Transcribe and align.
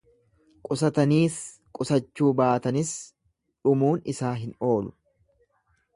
Qusataniis 0.67 1.35
qusachuu 1.79 2.31
baatanis 2.41 2.97
dhumuun 3.69 4.11
isaa 4.15 4.35
hin 4.45 4.57
oolu. 4.71 4.95